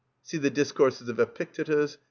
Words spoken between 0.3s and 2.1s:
the "Discourses of Epictetus," ii.